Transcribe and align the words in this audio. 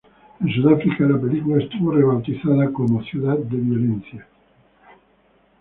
En 0.39 0.51
Sudáfrica, 0.55 1.03
la 1.05 1.21
película 1.21 1.61
estuvo 1.63 1.91
rebautizada 1.91 2.73
como 2.73 3.03
"Ciudad 3.03 3.37
de 3.37 3.55
Violencia". 3.57 4.27